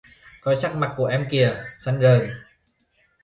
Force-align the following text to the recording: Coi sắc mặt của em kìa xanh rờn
Coi 0.43 0.55
sắc 0.55 0.75
mặt 0.75 0.93
của 0.97 1.05
em 1.05 1.27
kìa 1.31 1.63
xanh 1.79 1.99
rờn 2.01 2.31